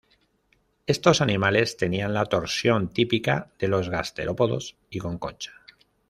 [0.87, 5.51] Estos animales tenían la torsión típica de los gasterópodos y con concha.